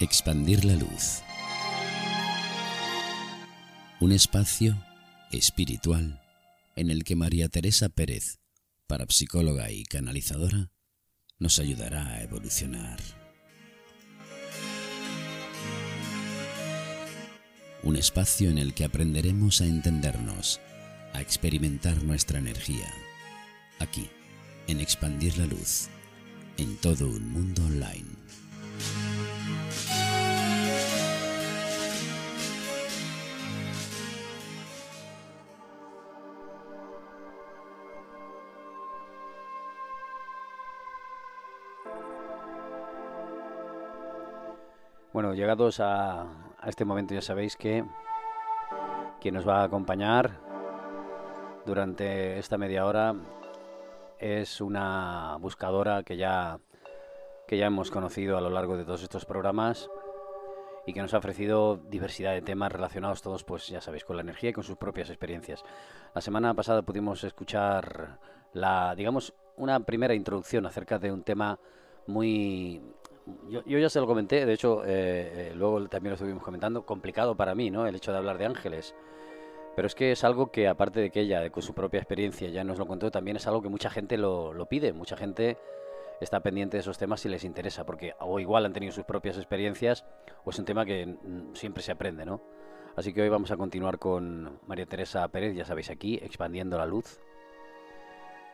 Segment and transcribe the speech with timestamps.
[0.00, 1.22] Expandir la luz.
[4.00, 4.80] Un espacio
[5.32, 6.22] espiritual
[6.76, 8.38] en el que María Teresa Pérez,
[8.86, 10.70] parapsicóloga y canalizadora,
[11.40, 13.00] nos ayudará a evolucionar.
[17.82, 20.60] Un espacio en el que aprenderemos a entendernos,
[21.12, 22.86] a experimentar nuestra energía.
[23.80, 24.08] Aquí,
[24.68, 25.88] en Expandir la Luz,
[26.56, 28.06] en todo un mundo online.
[45.34, 47.84] Llegados a, a este momento ya sabéis que
[49.20, 50.40] quien nos va a acompañar
[51.66, 53.14] durante esta media hora
[54.18, 56.58] es una buscadora que ya,
[57.46, 59.90] que ya hemos conocido a lo largo de todos estos programas
[60.86, 64.22] y que nos ha ofrecido diversidad de temas relacionados todos, pues ya sabéis, con la
[64.22, 65.62] energía y con sus propias experiencias.
[66.14, 68.18] La semana pasada pudimos escuchar
[68.54, 71.58] la, digamos, una primera introducción acerca de un tema
[72.06, 72.80] muy
[73.48, 77.36] yo, ya se lo comenté, de hecho, eh, eh, luego también lo estuvimos comentando, complicado
[77.36, 77.86] para mí, ¿no?
[77.86, 78.94] El hecho de hablar de ángeles.
[79.76, 82.64] Pero es que es algo que, aparte de que ella, con su propia experiencia, ya
[82.64, 84.92] nos lo contó, también es algo que mucha gente lo, lo pide.
[84.92, 85.56] Mucha gente
[86.20, 89.36] está pendiente de esos temas si les interesa, porque o igual han tenido sus propias
[89.36, 90.04] experiencias,
[90.44, 91.16] o es un tema que
[91.52, 92.40] siempre se aprende, ¿no?
[92.96, 96.86] Así que hoy vamos a continuar con María Teresa Pérez, ya sabéis, aquí, expandiendo la
[96.86, 97.20] luz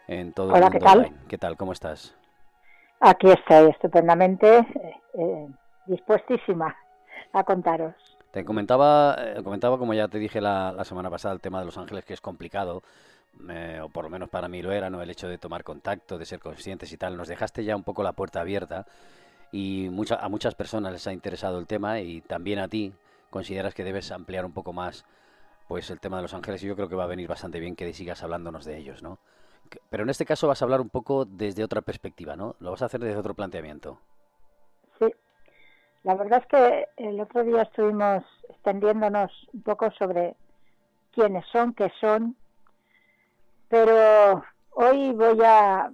[0.06, 0.98] en todo Hola, el mundo ¿qué tal?
[0.98, 1.16] online.
[1.28, 1.56] ¿Qué tal?
[1.56, 2.14] ¿Cómo estás?
[3.06, 5.48] Aquí estoy estupendamente eh, eh,
[5.84, 6.74] dispuestísima
[7.34, 7.94] a contaros.
[8.30, 11.66] Te comentaba, eh, comentaba como ya te dije la, la, semana pasada, el tema de
[11.66, 12.82] Los Ángeles, que es complicado,
[13.50, 15.02] eh, o por lo menos para mí lo era, ¿no?
[15.02, 17.18] El hecho de tomar contacto, de ser conscientes y tal.
[17.18, 18.86] Nos dejaste ya un poco la puerta abierta
[19.52, 22.94] y mucha, a muchas personas les ha interesado el tema y también a ti
[23.28, 25.04] consideras que debes ampliar un poco más
[25.68, 27.76] pues el tema de Los Ángeles y yo creo que va a venir bastante bien
[27.76, 29.18] que sigas hablándonos de ellos, ¿no?
[29.90, 32.56] Pero en este caso vas a hablar un poco desde otra perspectiva, ¿no?
[32.60, 33.98] Lo vas a hacer desde otro planteamiento.
[34.98, 35.06] Sí,
[36.02, 40.36] la verdad es que el otro día estuvimos extendiéndonos un poco sobre
[41.12, 42.36] quiénes son, qué son,
[43.68, 44.42] pero
[44.72, 45.90] hoy voy a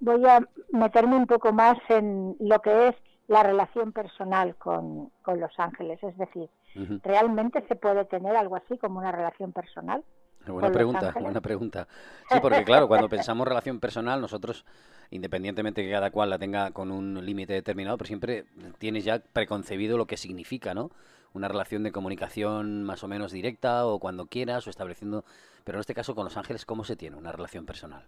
[0.00, 0.40] voy a
[0.72, 2.96] meterme un poco más en lo que es
[3.28, 7.00] la relación personal con, con los ángeles, es decir, uh -huh.
[7.04, 10.02] ¿realmente se puede tener algo así como una relación personal?
[10.46, 11.86] Buena pregunta, buena pregunta.
[12.30, 14.64] Sí, porque claro, cuando pensamos relación personal, nosotros,
[15.10, 18.44] independientemente que cada cual la tenga con un límite determinado, pero siempre
[18.78, 20.90] tienes ya preconcebido lo que significa, ¿no?
[21.34, 25.24] Una relación de comunicación más o menos directa o cuando quieras o estableciendo...
[25.64, 28.04] Pero en este caso con los ángeles, ¿cómo se tiene una relación personal?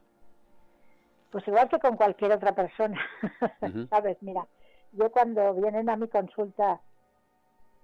[1.30, 3.26] Pues igual que con cualquier otra persona, uh
[3.66, 3.88] -huh.
[3.88, 4.18] ¿sabes?
[4.20, 4.46] Mira,
[4.92, 6.80] yo cuando vienen a mi consulta,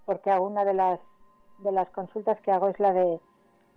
[0.04, 1.00] porque una de las,
[1.60, 3.20] de las consultas que hago es la de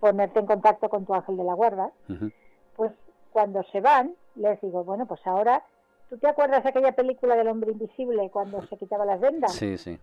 [0.00, 2.32] ponerte en contacto con tu ángel de la guarda, uh -huh.
[2.76, 2.92] pues
[3.32, 5.62] cuando se van, les digo, bueno, pues ahora,
[6.08, 9.52] ¿tú te acuerdas de aquella película del hombre invisible cuando se quitaba las vendas?
[9.52, 9.98] Sí, sí.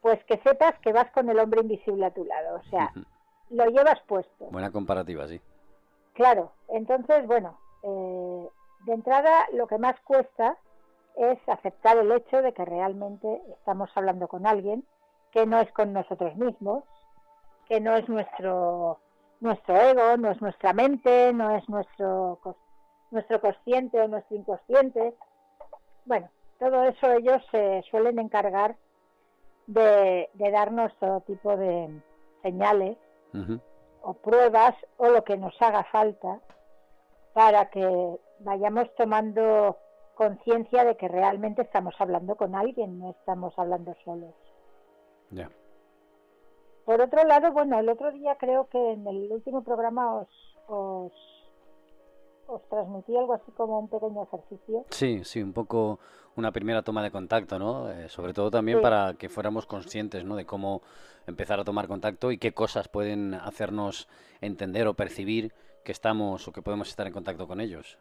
[0.00, 2.98] Pues que sepas que vas con el hombre invisible a tu lado, o sea, uh
[2.98, 3.06] -huh.
[3.50, 4.46] lo llevas puesto.
[4.50, 5.40] Buena comparativa, sí.
[6.14, 8.48] Claro, entonces, bueno, eh,
[8.86, 10.56] de entrada lo que más cuesta
[11.16, 14.84] es aceptar el hecho de que realmente estamos hablando con alguien
[15.32, 16.84] que no es con nosotros mismos,
[17.68, 18.98] que no es nuestro
[19.40, 22.40] nuestro ego, no es nuestra mente, no es nuestro,
[23.10, 25.14] nuestro consciente o nuestro inconsciente.
[26.04, 26.28] Bueno,
[26.58, 28.76] todo eso ellos se suelen encargar
[29.66, 32.00] de, de darnos todo tipo de
[32.42, 32.96] señales
[33.34, 33.60] uh -huh.
[34.02, 36.40] o pruebas o lo que nos haga falta
[37.34, 39.76] para que vayamos tomando
[40.14, 44.34] conciencia de que realmente estamos hablando con alguien, no estamos hablando solos.
[45.30, 45.50] Yeah.
[46.88, 50.28] Por otro lado, bueno, el otro día creo que en el último programa os,
[50.68, 51.12] os,
[52.46, 54.86] os transmití algo así como un pequeño ejercicio.
[54.88, 55.98] Sí, sí, un poco
[56.36, 57.90] una primera toma de contacto, ¿no?
[57.90, 58.82] Eh, sobre todo también sí.
[58.82, 60.34] para que fuéramos conscientes, ¿no?
[60.34, 60.80] De cómo
[61.26, 64.08] empezar a tomar contacto y qué cosas pueden hacernos
[64.40, 65.52] entender o percibir
[65.84, 67.98] que estamos o que podemos estar en contacto con ellos.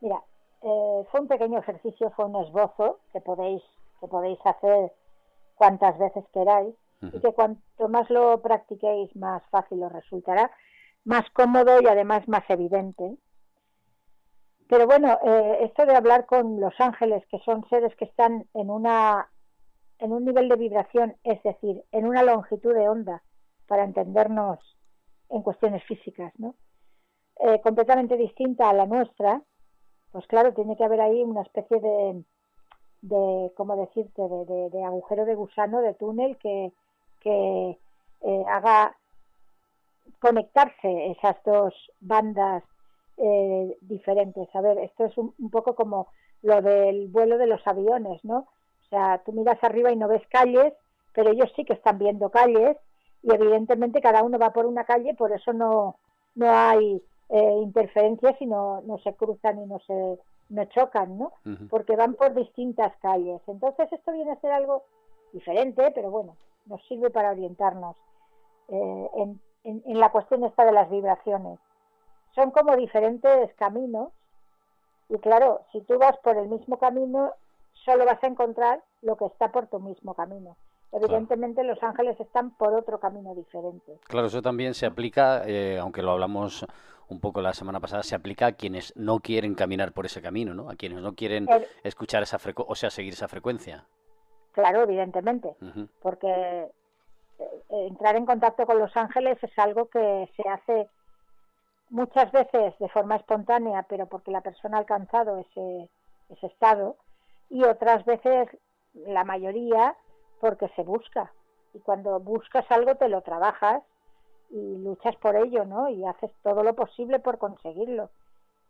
[0.00, 0.22] Mira,
[0.62, 3.62] eh, fue un pequeño ejercicio, fue un esbozo que podéis
[4.00, 4.90] que podéis hacer
[5.54, 10.50] cuantas veces queráis y que cuanto más lo practiquéis, más fácil os resultará,
[11.04, 13.16] más cómodo y además más evidente.
[14.68, 18.70] Pero bueno, eh, esto de hablar con los ángeles, que son seres que están en
[18.70, 19.28] una
[19.98, 23.22] en un nivel de vibración, es decir, en una longitud de onda,
[23.68, 24.58] para entendernos
[25.28, 26.56] en cuestiones físicas, ¿no?
[27.38, 29.42] Eh, completamente distinta a la nuestra,
[30.10, 32.24] pues claro, tiene que haber ahí una especie de,
[33.02, 36.72] de ¿cómo decirte?, de, agujero de gusano, de túnel que,
[37.22, 37.78] que
[38.22, 38.96] eh, haga
[40.20, 42.62] conectarse esas dos bandas
[43.16, 44.48] eh, diferentes.
[44.54, 46.08] A ver, esto es un, poco como
[46.42, 48.38] lo del vuelo de los aviones, ¿no?
[48.38, 50.72] O sea, tú miras arriba y no ves calles,
[51.12, 52.76] pero ellos sí que están viendo calles
[53.22, 55.96] y evidentemente cada uno va por una calle, por eso no,
[56.34, 61.32] no hay eh, interferencias y no, no se cruzan y no se no chocan, ¿no?
[61.70, 63.40] Porque van por distintas calles.
[63.46, 64.84] Entonces esto viene a ser algo
[65.32, 66.36] diferente, pero bueno,
[66.66, 67.96] nos sirve para orientarnos
[68.68, 71.58] eh, en, en, la cuestión esta de las vibraciones.
[72.34, 74.12] Son como diferentes caminos
[75.08, 77.32] y claro, si tú vas por el mismo camino,
[77.84, 80.56] solo vas a encontrar lo que está por tu mismo camino.
[80.92, 83.98] Evidentemente los ángeles están por otro camino diferente.
[84.04, 86.66] Claro, eso también se aplica, eh, aunque lo hablamos
[87.08, 90.54] un poco la semana pasada, se aplica a quienes no quieren caminar por ese camino,
[90.54, 90.70] ¿no?
[90.70, 91.46] A quienes no quieren
[91.82, 93.86] escuchar esa frecuencia, o sea, seguir esa frecuencia.
[94.52, 95.56] Claro, evidentemente,
[96.00, 96.68] porque eh,
[97.68, 100.88] entrar en contacto con los ángeles es algo que se hace
[101.88, 105.88] muchas veces de forma espontánea, pero porque la persona ha alcanzado ese,
[106.28, 106.96] ese estado,
[107.48, 108.48] y otras veces,
[108.94, 109.94] la mayoría,
[110.40, 111.32] porque se busca.
[111.74, 113.82] Y cuando buscas algo te lo trabajas
[114.50, 115.88] y luchas por ello, ¿no?
[115.88, 118.10] Y haces todo lo posible por conseguirlo.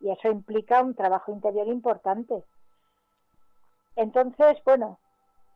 [0.00, 2.44] Y eso implica un trabajo interior importante.
[3.96, 4.98] Entonces, bueno,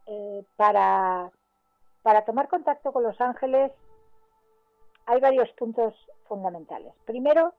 [0.06, 1.30] eh, para,
[2.02, 3.72] para tomar contacto con los ángeles
[5.06, 5.94] hay varios puntos
[6.28, 6.92] fundamentales.
[7.04, 7.54] Primero,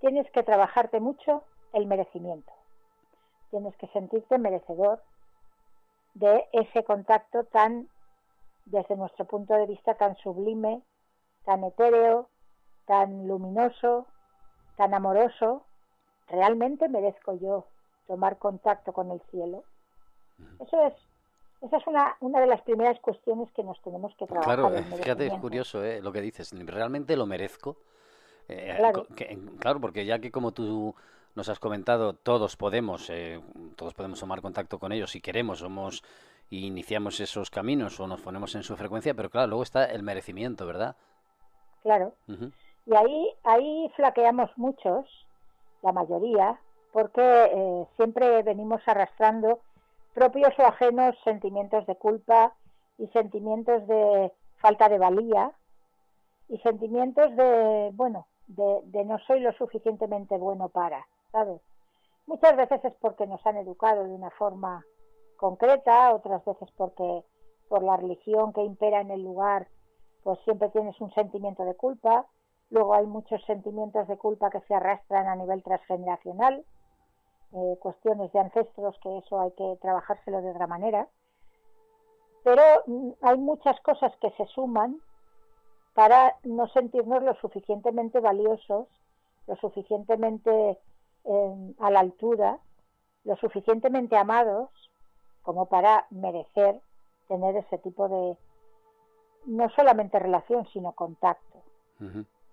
[0.00, 2.52] tienes que trabajarte mucho el merecimiento.
[3.50, 5.02] Tienes que sentirte merecedor
[6.14, 7.88] de ese contacto tan,
[8.64, 10.82] desde nuestro punto de vista, tan sublime,
[11.44, 12.28] tan etéreo,
[12.86, 14.06] tan luminoso,
[14.76, 15.64] tan amoroso.
[16.28, 17.66] ¿Realmente merezco yo
[18.06, 19.62] tomar contacto con el cielo?
[20.58, 20.94] Eso es
[21.62, 24.58] esa es una, una de las primeras cuestiones que nos tenemos que trabajar.
[24.58, 26.00] Claro, fíjate, es curioso ¿eh?
[26.00, 26.52] lo que dices.
[26.66, 27.76] ¿Realmente lo merezco?
[28.48, 29.06] Eh, claro.
[29.58, 30.94] claro, porque ya que como tú
[31.34, 33.40] nos has comentado, todos podemos, eh,
[33.76, 36.02] todos podemos tomar contacto con ellos si queremos, somos
[36.48, 40.02] y iniciamos esos caminos o nos ponemos en su frecuencia, pero claro, luego está el
[40.02, 40.96] merecimiento, ¿verdad?
[41.82, 42.14] Claro.
[42.86, 45.06] Y ahí, ahí flaqueamos muchos,
[45.82, 46.58] la mayoría,
[46.92, 49.60] porque eh, siempre venimos arrastrando
[50.16, 52.54] propios o ajenos sentimientos de culpa
[52.96, 55.52] y sentimientos de falta de valía
[56.48, 61.06] y sentimientos de, bueno, de, no soy lo suficientemente bueno para.
[61.32, 61.60] ¿sabes?
[62.26, 64.86] Muchas veces es porque nos han educado de una forma
[65.36, 67.22] concreta, otras veces porque
[67.68, 69.68] por la religión que impera en el lugar,
[70.22, 72.24] pues siempre tienes un sentimiento de culpa.
[72.70, 76.64] Luego hay muchos sentimientos de culpa que se arrastran a nivel transgeneracional,
[77.52, 81.08] eh, cuestiones de ancestros, que eso hay que trabajárselo de otra manera.
[82.44, 85.00] Pero mm, hay muchas cosas que se suman
[85.94, 88.86] para no sentirnos lo suficientemente valiosos,
[89.46, 90.78] lo suficientemente
[91.80, 92.58] a la altura,
[93.24, 94.70] lo suficientemente amados
[95.42, 96.80] como para merecer
[97.28, 98.36] tener ese tipo de,
[99.46, 101.62] no solamente relación, sino contacto.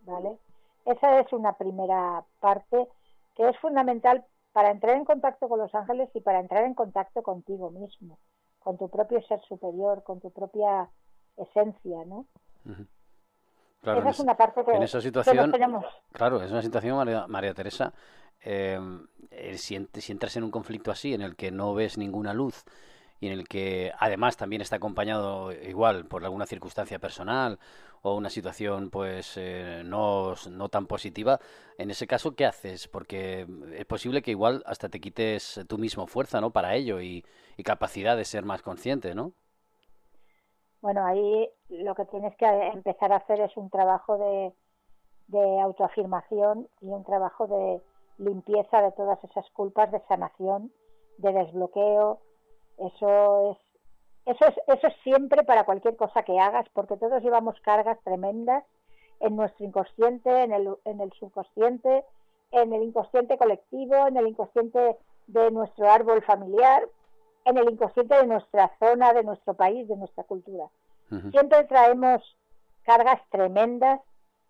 [0.05, 0.37] ¿Vale?
[0.85, 2.87] Esa es una primera parte
[3.35, 7.21] que es fundamental para entrar en contacto con los ángeles y para entrar en contacto
[7.23, 8.17] contigo mismo,
[8.59, 10.89] con tu propio ser superior, con tu propia
[11.37, 12.27] esencia, ¿no?
[13.81, 15.51] Claro, esa es una parte que, en esa situación,
[16.13, 17.91] Claro, es una situación, María, María Teresa,
[18.45, 22.65] Em, eh, si, entras en un conflicto así, en el que no ves ninguna luz
[23.23, 27.57] y en el que además también está acompañado igual por alguna circunstancia personal
[28.01, 31.39] o una situación pues eh, no, no, tan positiva,
[31.77, 32.87] en ese caso, ¿qué haces?
[32.89, 36.51] Porque es posible que igual hasta te quites tú mismo fuerza ¿no?
[36.51, 37.23] para ello y,
[37.63, 39.31] capacidad de ser más consciente, ¿no?
[40.81, 44.17] Bueno, ahí lo que tienes que empezar a hacer es un trabajo
[45.27, 47.81] de autoafirmación y un trabajo de,
[48.17, 50.71] limpieza de todas esas culpas, de sanación,
[51.17, 52.19] de desbloqueo.
[52.77, 57.59] Eso es, eso es, eso es siempre para cualquier cosa que hagas, porque todos llevamos
[57.61, 58.63] cargas tremendas
[59.19, 62.03] en nuestro inconsciente, en el, en el subconsciente,
[62.51, 66.87] en el inconsciente colectivo, en el inconsciente de nuestro árbol familiar,
[67.45, 70.69] en el inconsciente de nuestra zona, de nuestro país, de nuestra cultura.
[71.31, 72.23] Siempre traemos
[72.81, 74.01] cargas tremendas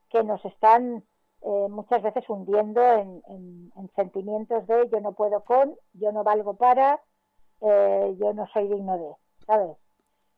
[0.09, 1.03] que nos están
[1.41, 7.01] eh, muchas veces hundiendo en, sentimientos de yo no puedo con, yo no valgo para,
[7.63, 9.15] eh, yo no soy digno de,
[9.45, 9.77] ¿sabes?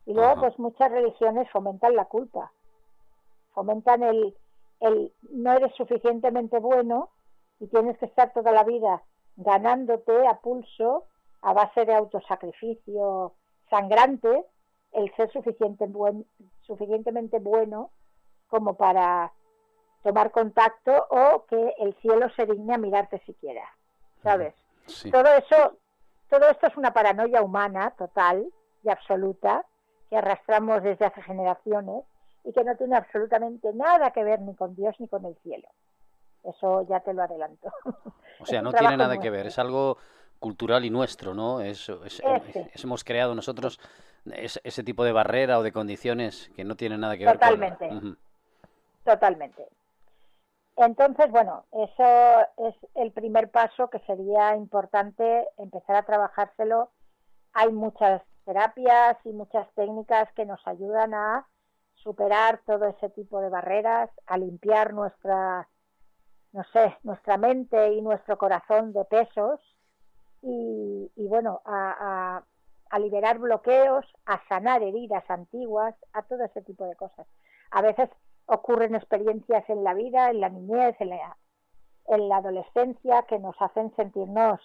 [0.05, 2.51] Y luego, pues muchas religiones fomentan la culpa,
[3.53, 4.37] fomentan el,
[4.81, 7.09] el no eres suficientemente bueno
[7.59, 9.01] y tienes que estar toda la vida
[9.37, 11.05] ganándote a pulso
[11.41, 13.33] a base de autosacrificio
[13.69, 14.45] sangrante,
[14.91, 16.25] el ser suficiente buen,
[16.61, 17.91] suficientemente bueno
[18.47, 19.33] como para
[20.03, 23.63] tomar contacto o que el cielo se digne a mirarte siquiera,
[24.21, 24.53] ¿sabes?
[25.11, 25.77] Todo eso,
[26.39, 28.45] todo esto es una paranoia humana total
[28.83, 29.65] y absoluta
[30.09, 32.03] que arrastramos desde hace generaciones
[32.43, 35.67] y que no tiene absolutamente nada que ver ni con Dios ni con el cielo.
[36.43, 37.71] Eso ya te lo adelanto.
[38.37, 39.97] O sea, no tiene nada que ver, es algo
[40.39, 41.61] cultural y nuestro, ¿no?
[41.61, 41.89] Es,
[42.83, 43.79] hemos creado nosotros
[44.25, 47.89] ese tipo de barrera o de condiciones que no tienen nada que ver Totalmente.
[49.05, 49.69] Totalmente.
[50.77, 56.91] Entonces, bueno, eso es el primer paso que sería importante empezar a trabajárselo.
[57.53, 61.47] Hay muchas terapias y muchas técnicas que nos ayudan a
[61.95, 65.67] superar todo ese tipo de barreras, a limpiar nuestra,
[66.51, 69.59] no sé, nuestra mente y nuestro corazón de pesos
[70.41, 72.43] y, bueno, a,
[72.89, 77.25] a liberar bloqueos, a sanar heridas antiguas, a todo ese tipo de cosas.
[77.71, 78.09] A veces
[78.47, 81.37] ocurren experiencias en la vida, en la niñez, en la,
[82.07, 84.59] en la adolescencia, que nos hacen sentirnos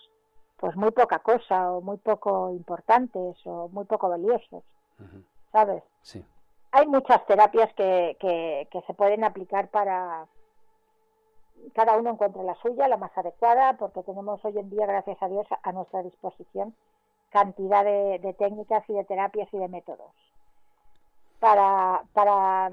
[0.56, 4.62] pues muy poca cosa o muy poco importantes o muy poco valiosos,
[5.52, 5.82] ¿sabes?
[6.02, 6.24] Sí.
[6.72, 10.26] Hay muchas terapias que, que, que se pueden aplicar para
[11.74, 15.28] cada uno encuentre la suya, la más adecuada, porque tenemos hoy en día, gracias a
[15.28, 16.74] Dios, a nuestra disposición
[17.30, 20.12] cantidad de, técnicas y de terapias y de métodos
[21.38, 22.70] para, para,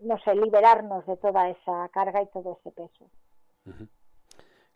[0.00, 3.10] no sé, liberarnos de toda esa carga y todo ese peso.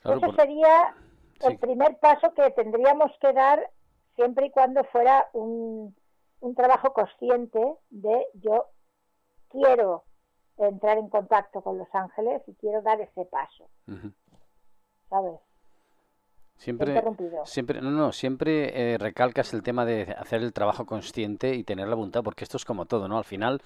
[0.04, 0.94] Eso sería
[1.40, 3.70] el primer paso que tendríamos que dar
[4.16, 5.94] siempre y cuando fuera un,
[6.40, 8.66] un trabajo consciente de yo
[9.48, 10.04] quiero
[10.58, 13.68] entrar en contacto con los ángeles y quiero dar ese paso.
[15.08, 15.40] ¿Sabes?
[16.56, 17.02] Siempre,
[17.44, 21.88] siempre, no, no, siempre eh, recalcas el tema de hacer el trabajo consciente y tener
[21.88, 23.18] la voluntad, porque esto es como todo, ¿no?
[23.18, 23.60] Al final,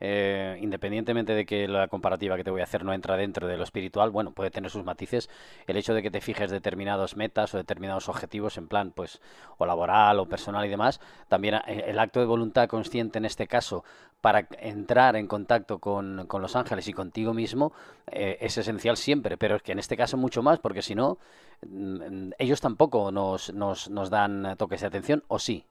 [0.00, 3.56] eh, independientemente de que la comparativa que te voy a hacer no entra dentro de
[3.56, 5.28] lo espiritual, bueno, puede tener sus matices.
[5.66, 9.20] El hecho de que te fijes determinadas metas o determinados objetivos en plan, pues,
[9.56, 13.46] o laboral o personal y demás, también eh, el acto de voluntad consciente en este
[13.46, 13.84] caso
[14.20, 17.72] para entrar en contacto con, con los ángeles y contigo mismo
[18.08, 21.18] eh, es esencial siempre, pero es que en este caso mucho más, porque si no,
[21.66, 25.66] mm, ellos tampoco nos, nos, nos dan toques de atención, o sí.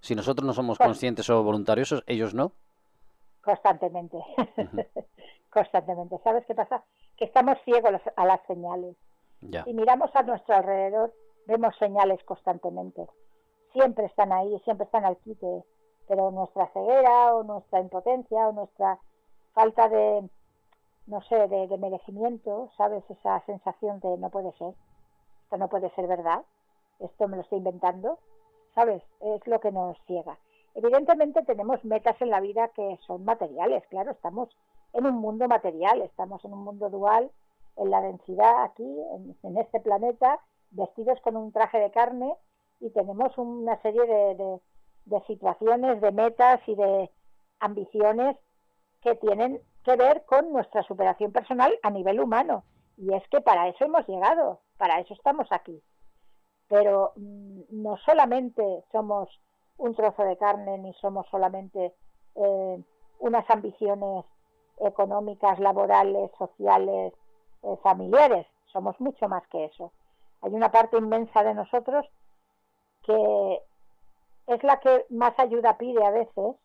[0.00, 2.52] Si nosotros no somos conscientes o voluntarios, ellos no.
[3.46, 4.18] Constantemente.
[5.50, 6.18] Constantemente.
[6.24, 6.82] ¿Sabes qué pasa?
[7.16, 8.96] Que estamos ciegos a las señales.
[9.40, 11.14] Si miramos a nuestro alrededor,
[11.46, 13.06] vemos señales constantemente.
[13.72, 15.62] Siempre están ahí, siempre están al quite.
[16.08, 18.98] Pero nuestra ceguera o nuestra impotencia o nuestra
[19.52, 20.28] falta de,
[21.06, 23.04] no sé, de, de merecimiento, ¿sabes?
[23.08, 24.74] Esa sensación de no puede ser.
[25.44, 26.42] Esto no puede ser verdad.
[26.98, 28.18] Esto me lo estoy inventando.
[28.74, 29.04] ¿Sabes?
[29.20, 30.36] Es lo que nos ciega.
[30.76, 34.50] Evidentemente tenemos metas en la vida que son materiales, claro, estamos
[34.92, 37.30] en un mundo material, estamos en un mundo dual,
[37.76, 38.84] en la densidad aquí,
[39.42, 40.38] en, este planeta,
[40.70, 42.34] vestidos con un traje de carne
[42.80, 44.60] y tenemos una serie de,
[45.06, 47.10] de situaciones, de metas y de
[47.58, 48.36] ambiciones
[49.00, 52.64] que tienen que ver con nuestra superación personal a nivel humano.
[52.98, 55.82] Y es que para eso hemos llegado, para eso estamos aquí.
[56.68, 59.30] Pero mm, no solamente somos
[59.78, 61.94] un trozo de carne ni somos solamente
[62.34, 62.84] eh,
[63.18, 64.24] unas ambiciones
[64.78, 67.12] económicas, laborales, sociales,
[67.62, 68.46] eh, familiares.
[68.72, 69.92] Somos mucho más que eso.
[70.42, 72.06] Hay una parte inmensa de nosotros
[73.04, 73.62] que
[74.48, 76.56] es la que más ayuda pide a veces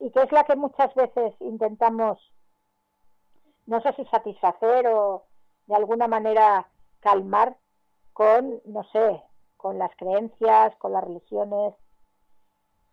[0.00, 2.18] y que es la que muchas veces intentamos,
[3.66, 5.24] no sé si satisfacer o
[5.66, 6.68] de alguna manera
[7.00, 7.56] calmar
[8.12, 9.22] con, no sé,
[9.58, 11.74] con las creencias, con las religiones,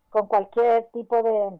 [0.09, 1.59] con cualquier tipo de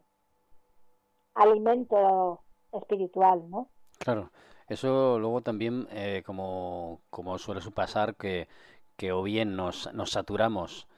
[1.34, 2.40] alimento
[2.72, 3.68] espiritual, ¿no?
[3.98, 4.30] Claro,
[4.68, 8.48] eso luego también, eh, como, como suele pasar, que,
[8.96, 10.88] que o bien nos, nos saturamos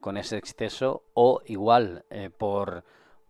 [0.00, 2.84] con ese exceso o igual eh, por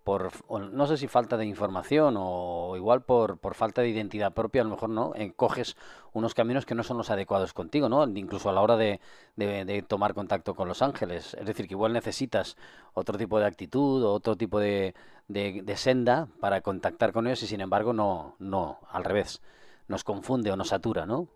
[0.07, 0.31] por,
[0.71, 4.65] no sé si falta de información o igual por, por falta de identidad propia, a
[4.65, 5.77] lo mejor no, eh, coges
[6.13, 8.05] unos caminos que no son los adecuados contigo, ¿no?
[8.05, 9.01] Incluso a la hora de,
[9.35, 11.35] de, tomar contacto con los ángeles.
[11.35, 12.57] Es decir, que igual necesitas
[12.95, 14.95] otro tipo de actitud o otro tipo de,
[15.27, 19.43] de, senda para contactar con ellos y sin embargo no, no, al revés,
[19.89, 21.27] nos confunde o nos satura, ¿no?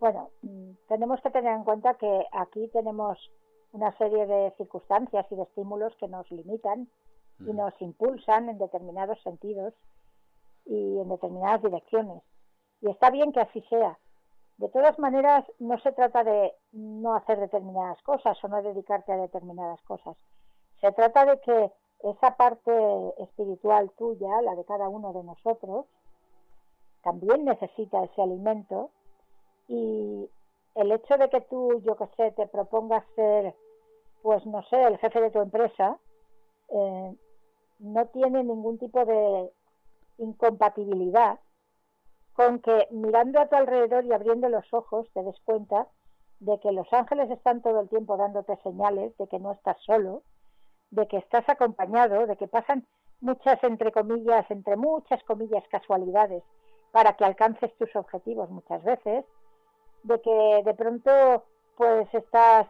[0.00, 3.30] Bueno, mm, tenemos que tener en cuenta que aquí tenemos
[3.70, 6.88] una serie de circunstancias y de estímulos que nos limitan
[7.46, 9.74] y nos impulsan en determinados sentidos
[10.66, 12.22] y en determinadas direcciones.
[12.80, 13.98] Y está bien que así sea.
[14.58, 19.16] De todas maneras, no se trata de no hacer determinadas cosas o no dedicarte a
[19.16, 20.16] determinadas cosas.
[20.80, 22.72] Se trata de que esa parte
[23.18, 25.86] espiritual tuya, la de cada uno de nosotros,
[27.02, 28.90] también necesita ese alimento
[29.68, 30.28] y
[30.74, 33.54] el hecho de que tú, yo que sé, te propongas ser,
[34.22, 35.98] pues no sé, el jefe de tu empresa,
[36.68, 37.16] eh,
[37.80, 39.50] no tiene ningún tipo de
[40.18, 41.40] incompatibilidad
[42.34, 45.88] con que mirando a tu alrededor y abriendo los ojos te des cuenta
[46.40, 50.22] de que los ángeles están todo el tiempo dándote señales de que no estás solo,
[50.90, 52.86] de que estás acompañado, de que pasan
[53.20, 56.42] muchas, entre comillas, entre muchas comillas, casualidades
[56.92, 59.24] para que alcances tus objetivos muchas veces,
[60.02, 61.44] de que de pronto
[61.76, 62.66] pues estás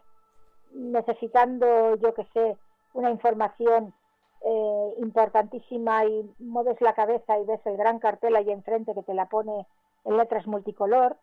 [0.73, 2.57] necesitando, yo que sé,
[2.93, 3.95] una información
[4.43, 9.15] eh, importantísima y mueves la cabeza y ves el gran cartel ahí enfrente que te
[9.15, 9.67] la pone
[10.05, 11.17] en letras multicolor.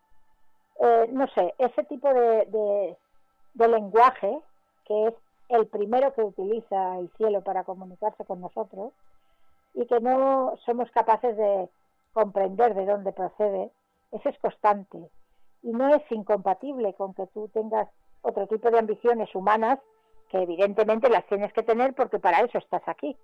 [0.80, 2.96] Eh, no sé, ese tipo de,
[3.54, 4.40] de lenguaje,
[4.84, 5.14] que es
[5.48, 8.92] el primero que utiliza el cielo para comunicarse con nosotros,
[9.74, 11.68] y que no somos capaces de
[12.12, 13.70] comprender de dónde procede,
[14.12, 15.10] eso es constante
[15.62, 17.88] y no es incompatible con que tú tengas
[18.22, 19.78] otro tipo de ambiciones humanas
[20.28, 23.16] que evidentemente las tienes que tener porque para eso estás aquí,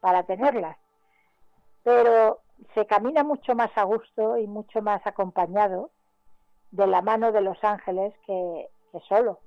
[0.00, 0.76] para tenerlas.
[1.82, 2.40] Pero
[2.74, 5.90] se camina mucho más a gusto y mucho más acompañado
[6.70, 8.68] de la mano de los ángeles que,
[9.08, 9.38] solo.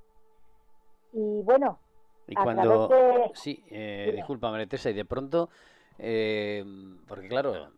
[1.12, 1.80] Y bueno,
[2.28, 2.89] y cuando
[3.34, 5.50] sí, eh, disculpa María y de pronto,
[5.98, 6.63] eh,
[7.08, 7.72] porque claro,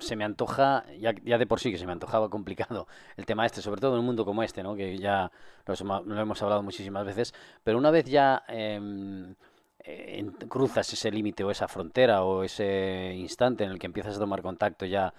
[0.00, 3.46] se me antoja, ya, ya, de por sí que se me antojaba complicado el tema
[3.46, 4.74] este, sobre todo en un mundo como este, ¿no?
[4.74, 5.30] que ya
[5.66, 9.34] lo hemos hablado muchísimas veces, pero una vez ya em,
[9.80, 14.20] eh, cruzas ese límite o esa frontera o ese instante en el que empiezas a
[14.20, 15.14] tomar contacto ya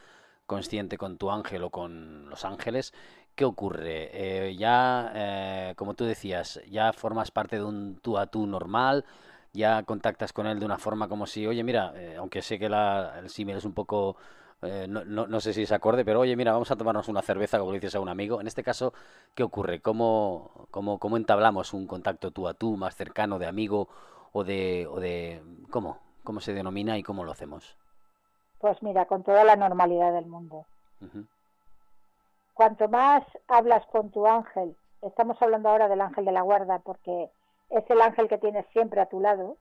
[0.45, 2.93] consciente con tu ángel o con los ángeles,
[3.35, 4.09] ¿qué ocurre?
[4.47, 9.05] Eh, ya, eh, como tú decías, ya formas parte de un tú a tú normal,
[9.53, 12.69] ya contactas con él de una forma como si, oye, mira, eh, aunque sé que
[12.69, 14.17] la, el símil es un poco,
[14.63, 17.21] eh, no, no, no, sé si se acorde, pero oye, mira, vamos a tomarnos una
[17.21, 18.41] cerveza, como le dices a un amigo.
[18.41, 18.93] En este caso,
[19.35, 19.79] ¿qué ocurre?
[19.79, 23.87] ¿Cómo, cómo, cómo entablamos un contacto tú a tú, más cercano, de amigo
[24.31, 25.99] o de, o de ¿cómo?
[26.23, 27.77] ¿Cómo se denomina y cómo lo hacemos?
[28.59, 30.65] Pues mira, con toda la normalidad del mundo.
[32.53, 37.29] Cuanto más hablas con tu ángel, estamos hablando ahora del ángel de la guarda, porque
[37.73, 39.57] es el ángel que tienes siempre a tu lado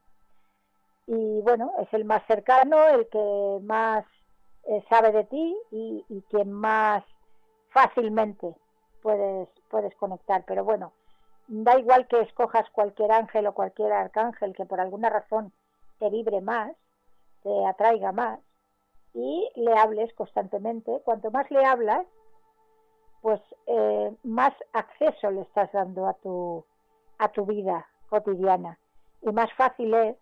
[1.06, 4.04] y bueno, es el más cercano, el que más
[4.64, 7.04] eh, sabe de ti y, quien más
[7.70, 8.54] fácilmente
[9.02, 10.44] puedes, puedes conectar.
[10.46, 10.92] Pero bueno,
[11.48, 15.52] da igual que escojas cualquier ángel o cualquier arcángel que por alguna razón
[15.98, 16.72] te vibre más,
[17.42, 18.38] te atraiga más
[19.14, 21.00] y le hables constantemente.
[21.04, 22.06] Cuanto más le hablas,
[23.20, 26.64] pues eh, más acceso le estás dando a tu,
[27.18, 28.78] a tu vida, cotidiana
[29.22, 30.16] y más fácil es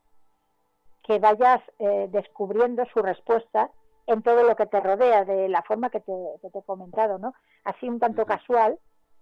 [1.02, 3.70] que vayas eh, descubriendo su respuesta
[4.06, 7.34] en todo lo que te rodea, de la forma que te, he comentado, ¿no?
[7.64, 8.78] Así un tanto casual,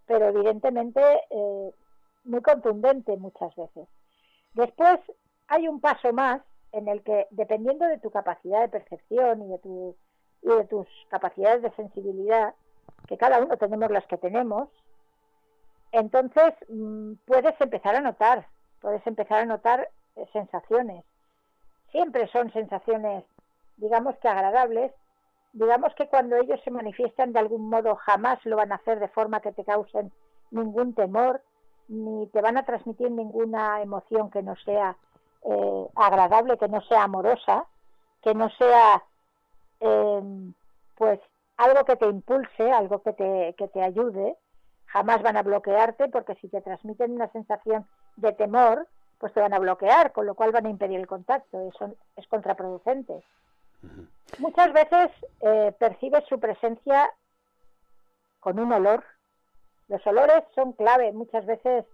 [0.06, 1.00] pero evidentemente
[1.30, 1.70] eh,
[2.24, 3.88] muy contundente muchas veces.
[4.52, 4.98] Después
[5.46, 9.58] hay un paso más en el que, dependiendo de tu capacidad de percepción y de,
[9.58, 9.96] tu,
[10.42, 12.54] y de tus capacidades de sensibilidad,
[13.06, 14.68] que cada uno tenemos las que tenemos,
[15.92, 18.46] entonces mm, puedes empezar a notar
[18.80, 21.04] puedes empezar a notar eh, sensaciones.
[21.90, 23.24] Siempre son sensaciones,
[23.76, 24.92] digamos que agradables.
[25.52, 29.08] Digamos que cuando ellos se manifiestan de algún modo jamás lo van a hacer de
[29.08, 30.12] forma que te causen
[30.50, 31.42] ningún temor,
[31.88, 34.96] ni te van a transmitir ninguna emoción que no sea
[35.44, 37.66] eh, agradable, que no sea amorosa,
[38.22, 39.02] que no sea
[39.80, 40.52] em,
[40.96, 41.20] pues
[41.56, 44.36] algo que te impulse, algo que te, que te ayude.
[44.86, 47.86] Jamás van a bloquearte porque si te transmiten una sensación
[48.20, 48.86] de temor,
[49.18, 51.68] pues te van a bloquear, con lo cual van a impedir el contacto.
[51.68, 53.22] Eso es contraproducente.
[54.38, 57.10] Muchas veces eh, percibes su presencia
[58.40, 59.04] con un olor.
[59.88, 61.84] Los olores son clave muchas veces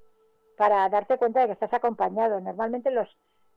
[0.57, 2.41] para darte cuenta de que estás acompañado.
[2.41, 3.09] Normalmente los,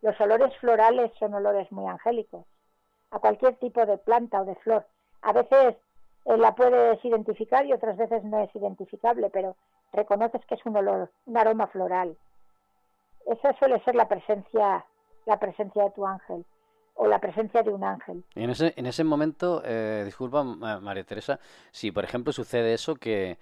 [0.02, 2.46] los olores florales son olores muy angélicos,
[3.12, 4.86] a cualquier tipo de planta o de flor.
[5.22, 5.76] A veces
[6.26, 9.56] eh, la puedes identificar y otras veces no es identificable, pero
[9.94, 12.18] reconoces que es un olor, un aroma floral
[13.28, 14.86] esa suele ser la presencia,
[15.26, 16.46] la presencia de tu ángel
[16.96, 18.24] o la presencia de un ángel.
[18.36, 21.40] En ese, en ese momento, eh, disculpa María Teresa,
[21.72, 23.38] si por ejemplo sucede eso que,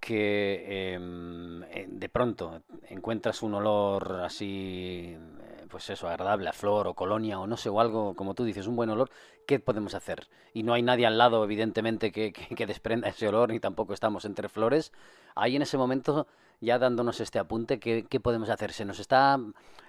[0.00, 6.88] que em, eh, de pronto encuentras un olor así eh, pues eso, agradable, a flor
[6.88, 9.10] o colonia o no sé, o algo, como tú dices, un buen olor,
[9.46, 10.26] ¿qué podemos hacer?
[10.52, 14.24] Y no hay nadie al lado, evidentemente, que, que, desprenda ese olor, ni tampoco estamos
[14.24, 14.92] entre flores.
[15.34, 16.26] Ahí en ese momento,
[16.60, 18.72] ya dándonos este apunte, ¿qué, qué podemos hacer?
[18.72, 19.38] ¿Se nos está,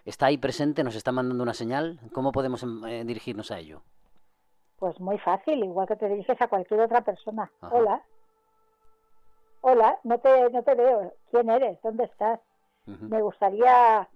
[0.05, 1.99] está ahí presente, nos está mandando una señal?
[2.13, 3.81] ¿Cómo podemos em, eh, dirigirnos a ello?
[4.77, 7.51] Pues muy fácil, igual que te diriges a cualquier otra persona.
[7.61, 8.01] Hola.
[9.61, 11.13] Hola, no te, no te veo.
[11.31, 11.81] ¿Quién eres?
[11.81, 12.39] ¿Dónde estás?
[12.85, 14.07] Me gustaría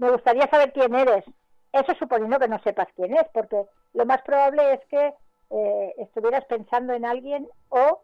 [0.00, 1.24] me gustaría saber quién eres.
[1.72, 5.14] Eso suponiendo que no sepas quién es, porque lo más probable es que
[5.50, 8.00] eh, estuvieras pensando en alguien o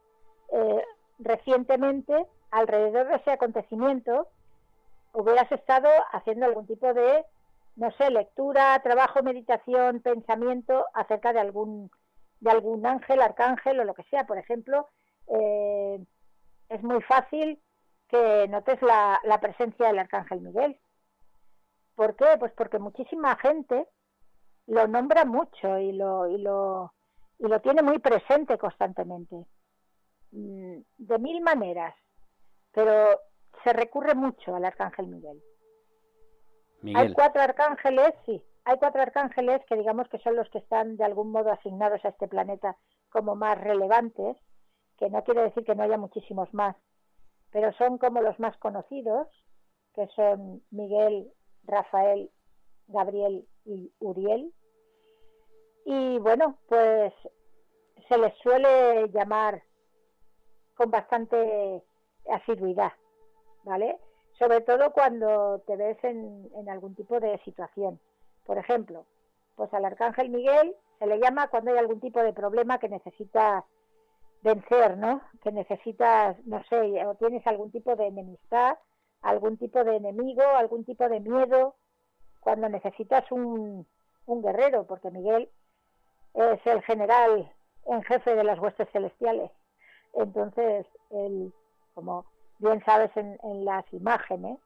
[0.53, 0.85] eh,
[1.19, 4.29] recientemente, alrededor de ese acontecimiento,
[5.13, 7.25] hubieras estado haciendo algún tipo de,
[7.77, 11.91] no sé, lectura, trabajo, meditación, pensamiento acerca de algún,
[12.41, 14.27] de algún ángel, arcángel o lo que sea.
[14.27, 14.89] Por ejemplo,
[15.29, 16.05] eh,
[16.69, 17.61] es muy fácil
[18.09, 20.79] que notes la, la presencia del arcángel Miguel.
[21.95, 22.37] ¿Por qué?
[22.39, 23.89] Pues porque muchísima gente
[24.67, 26.93] lo nombra mucho y lo, y lo,
[27.39, 29.47] y lo tiene muy presente constantemente.
[30.37, 31.95] Mm, de mil maneras.
[32.73, 33.19] Pero
[33.65, 35.43] se recurre mucho al arcángel Miguel.
[36.95, 41.05] Hay cuatro arcángeles, sí, hay cuatro arcángeles que digamos que son los que están de
[41.05, 42.77] algún modo asignados a este planeta
[43.09, 44.37] como más relevantes,
[44.99, 46.77] que no quiere decir que no haya muchísimos más,
[47.51, 49.27] pero son como los más conocidos,
[49.95, 51.33] que son Miguel,
[51.65, 52.31] Rafael,
[52.87, 54.53] Gabriel y Uriel.
[55.87, 57.13] Y bueno, pues
[58.09, 59.63] se les suele llamar
[60.77, 61.83] con bastante
[62.31, 62.93] asiduidad,
[63.65, 63.99] ¿vale?
[64.39, 67.99] Sobre todo cuando te ves en, algún tipo de situación.
[68.45, 69.07] Por ejemplo,
[69.57, 73.65] pues al arcángel Miguel se le llama cuando hay algún tipo de problema que necesitas
[74.43, 75.23] vencer, ¿no?
[75.43, 78.77] Que necesitas, no sé, o tienes algún tipo de enemistad
[79.27, 81.75] algún tipo de enemigo, algún tipo de miedo,
[82.41, 83.87] cuando necesitas un,
[84.27, 85.51] un guerrero, porque Miguel
[86.35, 87.53] es el general
[87.87, 89.51] en jefe de las huestes celestiales.
[90.17, 91.53] Entonces, él,
[91.95, 92.25] como
[92.59, 94.59] bien sabes en, las imágenes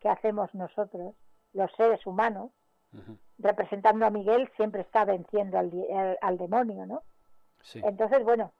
[0.00, 1.14] que hacemos nosotros,
[1.52, 2.50] los seres humanos,
[3.38, 5.72] representando a Miguel, siempre está venciendo al,
[6.20, 7.02] al, demonio, ¿no?
[7.74, 8.52] Entonces, bueno,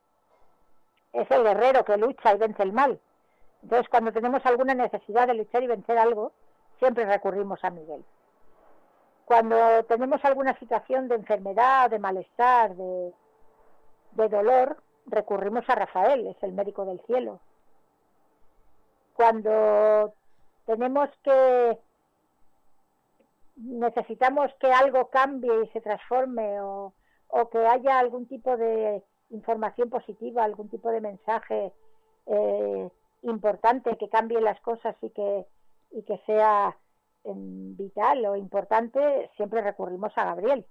[1.12, 3.00] es el guerrero que lucha y vence el mal.
[3.62, 6.32] Entonces, cuando tenemos alguna necesidad de luchar y vencer algo,
[6.78, 8.04] siempre recurrimos a Miguel.
[9.24, 13.12] Cuando tenemos alguna situación de enfermedad, de malestar, de,
[14.12, 17.40] dolor, recurrimos a Rafael, es el médico del cielo.
[19.14, 20.12] Cuando
[20.66, 21.78] tenemos que
[23.56, 26.92] necesitamos que algo cambie y se transforme o,
[27.28, 31.72] o que haya algún tipo de información positiva, algún tipo de mensaje
[32.26, 32.90] eh,
[33.22, 35.46] importante que cambie las cosas y que,
[35.90, 36.76] y que sea
[37.24, 40.66] em, vital o importante, siempre recurrimos a Gabriel.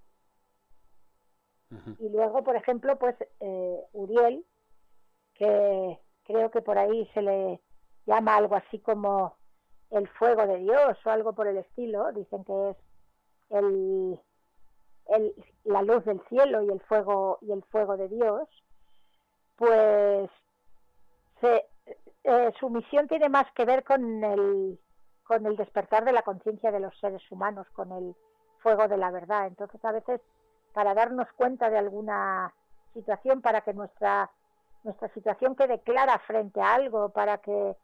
[1.99, 4.45] Y luego, por ejemplo, pues eh, Uriel,
[5.33, 7.61] que creo que por ahí se le
[8.05, 9.35] llama algo así como
[9.91, 12.77] el fuego de Dios o algo por el estilo, dicen que es
[13.49, 14.19] el,
[15.07, 15.33] el,
[15.63, 18.47] la luz del cielo y el fuego y el fuego de Dios,
[19.55, 20.29] pues
[21.41, 21.65] se,
[22.23, 24.79] eh, su misión tiene más que ver con el,
[25.23, 28.15] con el despertar de la conciencia de los seres humanos, con el
[28.59, 29.47] fuego de la verdad.
[29.47, 30.21] Entonces, a veces,
[30.75, 32.53] para darnos cuenta de alguna
[32.93, 34.29] situación, para que nuestra,
[34.83, 37.75] nuestra situación quede clara frente a algo, para que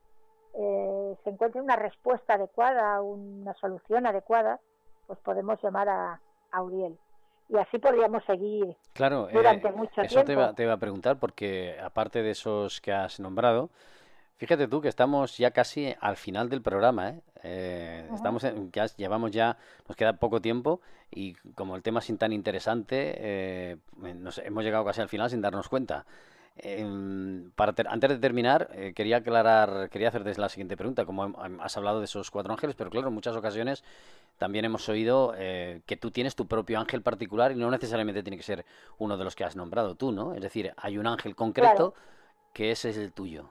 [0.53, 4.59] eh, se encuentre una respuesta adecuada, una solución adecuada,
[5.07, 6.19] pues podemos llamar a,
[6.51, 6.99] a Uriel
[7.47, 10.43] y así podríamos seguir claro, durante eh, mucho eso tiempo.
[10.43, 13.69] Eso te iba a preguntar porque aparte de esos que has nombrado,
[14.41, 17.21] Fíjate tú que estamos ya casi al final del programa, ¿eh?
[17.43, 19.55] eh estamos ya llevamos ya,
[19.87, 23.77] nos queda poco tiempo y como el tema es tan interesante, eh,
[24.15, 26.07] nos, hemos llegado casi al final sin darnos cuenta.
[26.57, 31.05] Em, para antes de terminar, eh, quería aclarar, quería hacerte la siguiente pregunta.
[31.05, 33.83] Como has hablado de esos cuatro ángeles, pero claro, en muchas ocasiones
[34.39, 38.43] también hemos oído que tú tienes tu propio ángel particular y no necesariamente tiene que
[38.43, 38.65] ser
[38.97, 40.33] uno de los que has nombrado tú, ¿no?
[40.33, 41.93] Es decir, hay un ángel concreto
[42.53, 43.47] que ese es el tuyo.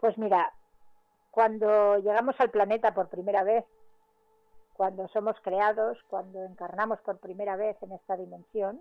[0.00, 0.52] Pues mira,
[1.30, 3.64] cuando llegamos al planeta por primera vez,
[4.74, 8.80] cuando somos creados, cuando encarnamos por primera vez en esta dimensión,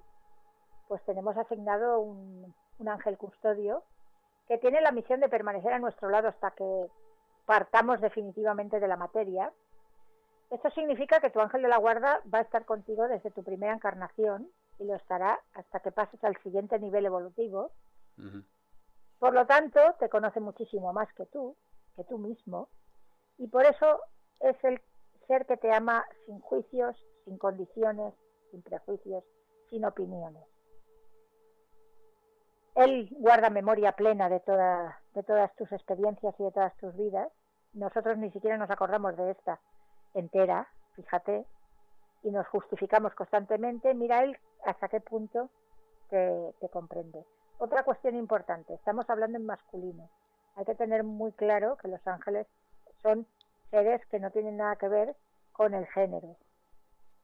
[0.88, 2.54] pues tenemos asignado un,
[2.88, 3.84] ángel custodio
[4.48, 6.88] que tiene la misión de permanecer a nuestro lado hasta que
[7.48, 9.52] partamos definitivamente de la materia.
[10.52, 13.74] Esto significa que tu ángel de la guarda va a estar contigo desde tu primera
[13.74, 17.72] encarnación y lo estará hasta que pases al siguiente nivel evolutivo.
[19.20, 21.56] Por lo tanto, te conoce muchísimo más que tú,
[21.96, 22.70] que tú mismo,
[23.38, 24.02] y por eso
[24.40, 24.80] es el
[25.28, 28.14] ser que te ama sin juicios, sin condiciones,
[28.52, 29.24] sin prejuicios,
[29.70, 30.44] sin opiniones.
[32.76, 37.32] Él guarda memoria plena de, toda, de todas tus experiencias y de todas tus vidas.
[37.74, 39.60] Nosotros ni siquiera nos acordamos de esta
[40.14, 41.46] entera, fíjate,
[42.22, 43.94] y nos justificamos constantemente.
[43.96, 45.50] Mira él hasta qué punto
[46.10, 47.26] te, te comprende.
[47.60, 50.08] Otra cuestión importante, estamos hablando en masculino.
[50.56, 52.46] Hay que tener muy claro que los ángeles
[53.02, 53.26] son
[53.72, 55.16] seres que no tienen nada que ver
[55.54, 56.36] con el género.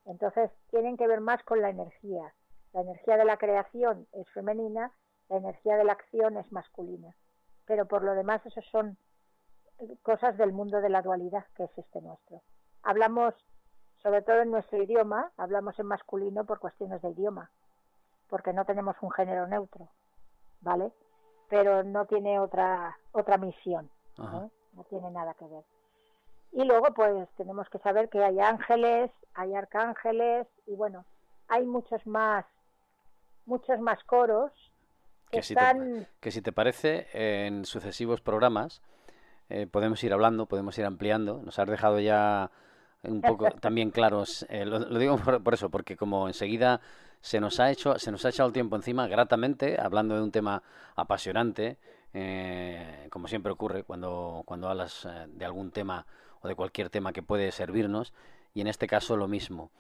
[0.06, 2.34] Entonces, tienen que ver más con la energía.
[2.74, 4.92] La energía de la creación es femenina,
[5.30, 7.16] la energía de la acción es masculina.
[7.68, 8.98] Pero por lo demás, eso son
[10.02, 12.42] cosas del mundo de la dualidad que es este nuestro.
[12.82, 13.36] Hablamos,
[14.02, 17.52] sobre todo en nuestro idioma, hablamos en masculino por cuestiones de idioma,
[18.30, 19.90] porque no tenemos un género neutro,
[20.64, 20.92] ¿vale?
[21.50, 25.64] Pero no tiene otra otra misión, no tiene nada que ver.
[26.52, 31.06] Y luego, pues tenemos que saber que hay ángeles, hay arcángeles y bueno,
[31.48, 32.46] hay muchos más,
[33.46, 34.52] muchos más coros
[35.32, 38.84] que, si, te, que si te parece, en sucesivos programas
[39.50, 41.42] eh, podemos ir hablando, podemos ir ampliando.
[41.44, 42.52] Nos has dejado ya
[43.04, 44.46] un poco también claros.
[44.50, 46.82] Eh, lo, digo por, eso, porque como enseguida
[47.22, 50.32] se nos ha hecho, se nos ha echado el tiempo encima gratamente, hablando de un
[50.32, 50.64] tema
[50.96, 51.78] apasionante,
[52.14, 56.06] eh, como siempre ocurre cuando, cuando hablas de algún tema
[56.42, 58.14] o de cualquier tema que puede servirnos,
[58.54, 59.72] y en este caso lo mismo.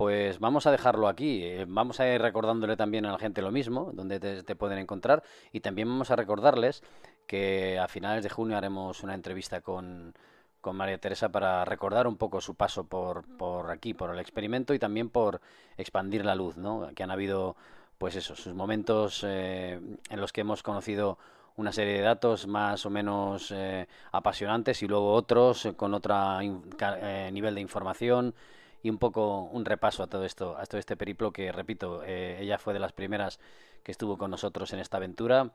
[0.00, 1.44] Pues vamos a dejarlo aquí.
[1.44, 5.22] Eh, vamos a ir recordándole también a la gente lo mismo, donde te, pueden encontrar.
[5.52, 6.82] Y también vamos a recordarles
[7.26, 10.14] que a finales de junio haremos una entrevista con,
[10.60, 14.74] con María Teresa para recordar un poco su paso por, por aquí, por el experimento
[14.74, 15.40] y también por
[15.76, 16.90] expandir la luz, ¿no?
[16.94, 17.56] Que han habido,
[17.98, 21.18] pues eso, sus momentos eh, en los que hemos conocido
[21.56, 27.30] una serie de datos más o menos eh, apasionantes y luego otros con otro eh,
[27.32, 28.34] nivel de información
[28.82, 32.38] y un poco un repaso a todo esto, a todo este periplo que, repito, eh,
[32.40, 33.38] ella fue de las primeras
[33.82, 35.50] que estuvo con nosotros en esta aventura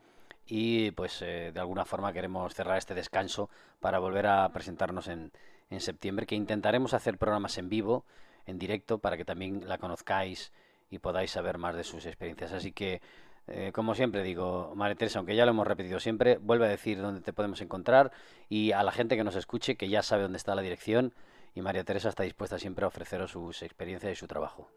[0.47, 5.31] y pues de alguna forma queremos cerrar este descanso para volver a presentarnos en,
[5.69, 8.05] en septiembre, que intentaremos hacer programas en vivo,
[8.45, 10.51] en directo, para que también la conozcáis
[10.89, 12.53] y podáis saber más de sus experiencias.
[12.53, 13.01] Así que
[13.47, 16.99] eh, como siempre digo, María Teresa, aunque ya lo hemos repetido siempre, vuelve a decir
[16.99, 18.11] dónde te podemos encontrar
[18.49, 21.13] y a la gente que nos escuche, que ya sabe dónde está la dirección,
[21.53, 24.67] y María Teresa está dispuesta siempre a ofreceros sus experiencias y su trabajo.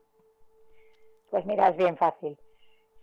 [1.30, 2.38] Pues mira, es bien fácil.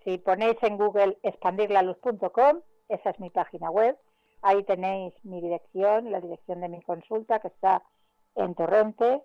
[0.06, 3.98] Si ponéis en Google expandirlaluz.com, esa es mi página web,
[4.44, 7.82] ahí tenéis mi dirección, la dirección de mi consulta, que está
[8.36, 9.24] en Torrente,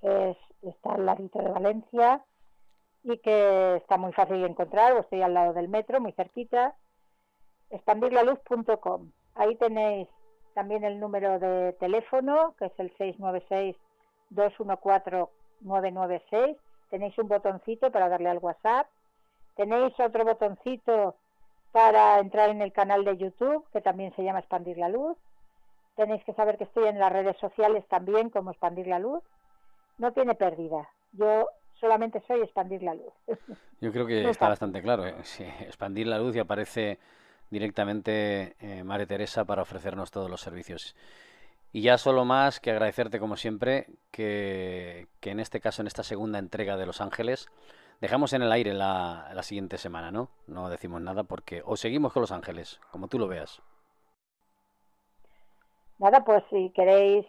[0.00, 2.24] que está al ladito de Valencia,
[3.04, 6.74] y que está muy fácil de encontrar, o estoy al lado del metro, muy cerquita,
[7.70, 9.12] expandirlaluz.com.
[9.34, 10.08] Ahí tenéis
[10.54, 12.96] también el número de teléfono, que es el
[14.32, 16.56] 696-214-996.
[16.90, 18.88] Tenéis un botoncito para darle al WhatsApp.
[19.58, 21.16] Tenéis otro botoncito
[21.72, 25.18] para entrar en el canal de YouTube, que también se llama Expandir la Luz.
[25.96, 29.20] Tenéis que saber que estoy en las redes sociales también como Expandir la Luz.
[29.98, 30.88] No tiene pérdida.
[31.10, 31.48] Yo
[31.80, 33.12] solamente soy expandir la luz.
[33.80, 35.04] Yo creo que está bastante claro.
[35.06, 35.16] ¿eh?
[35.60, 37.00] expandir la luz y aparece
[37.50, 40.94] directamente eh, Teresa para ofrecernos todos los servicios.
[41.72, 46.38] Y ya solo más que agradecerte como siempre que, en este caso, en esta segunda
[46.38, 47.48] entrega de Los Ángeles,
[48.00, 50.28] dejamos en el aire la, la siguiente semana, ¿no?
[50.46, 53.60] No decimos nada porque o seguimos con Los Ángeles, como tú lo veas.
[55.98, 57.26] Nada, pues si queréis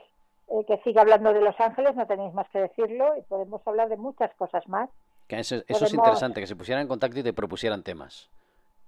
[0.50, 3.90] eh, que siga hablando de Los Ángeles, no tenéis más que decirlo y podemos hablar
[3.90, 4.90] de muchas cosas más.
[5.28, 8.30] Que eso, es interesante, que se pusieran en contacto y te propusieran temas.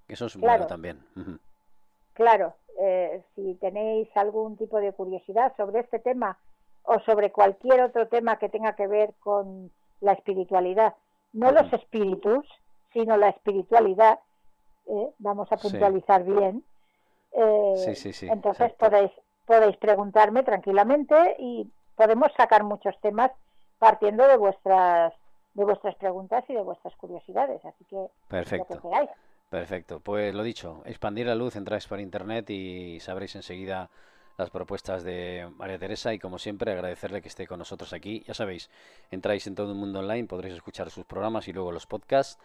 [0.07, 0.99] Eso es bueno también.
[2.13, 6.37] Claro, eh, si tenéis algún tipo de curiosidad sobre este tema
[6.83, 10.95] o sobre cualquier otro tema que tenga que ver con la espiritualidad,
[11.33, 12.45] no los espíritus,
[12.93, 14.19] sino la espiritualidad,
[14.87, 16.63] eh, vamos a puntualizar bien.
[17.75, 19.11] sí, sí, sí, entonces podéis
[19.45, 23.31] podéis preguntarme tranquilamente y podemos sacar muchos temas
[23.79, 25.13] partiendo de vuestras
[25.53, 28.81] de vuestras preguntas y de vuestras curiosidades, así que perfecto.
[29.49, 33.89] Perfecto, pues lo dicho, expandir la luz, entráis por internet y sabréis enseguida
[34.41, 38.23] las propuestas de María Teresa y como siempre agradecerle que esté con nosotros aquí.
[38.27, 38.69] Ya sabéis,
[39.11, 42.39] entráis en todo el mundo online, podréis escuchar sus programas y luego los podcasts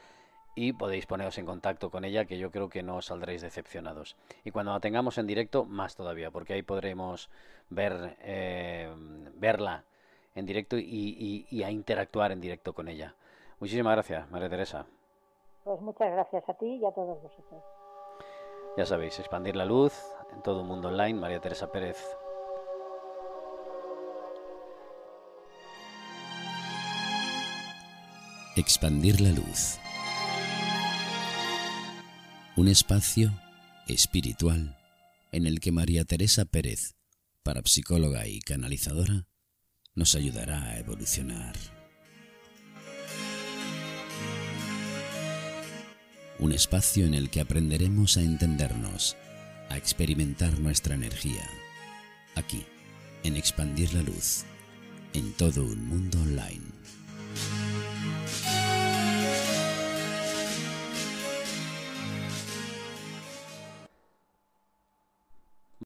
[0.55, 4.17] y podéis poneros en contacto con ella, que yo creo que no saldréis decepcionados.
[4.45, 7.31] Y cuando la tengamos en directo, más todavía, porque ahí podremos
[7.71, 8.91] ver, eh,
[9.35, 9.85] verla
[10.35, 13.15] en directo y, y, a interactuar en directo con ella.
[13.59, 14.87] Muchísimas gracias, María Teresa.
[15.65, 17.63] Pues muchas gracias a ti y a todos vosotros.
[18.77, 21.97] Ya sabéis, expandir la luz en todo mundo online, María Teresa Pérez
[28.57, 29.77] Expandir la luz.
[32.57, 33.39] Un espacio
[33.87, 34.79] espiritual
[35.31, 36.97] en el que María Teresa Pérez,
[37.43, 39.27] parapsicóloga y canalizadora,
[39.95, 41.55] nos ayudará a evolucionar.
[46.39, 49.19] Un espacio en el que aprenderemos a entendernos,
[49.69, 51.49] a experimentar nuestra energía,
[52.35, 52.65] aquí,
[53.25, 54.45] en Expandir la Luz,
[55.13, 56.63] en todo un mundo online.